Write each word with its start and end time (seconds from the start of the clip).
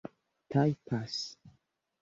tajpas 0.49 1.15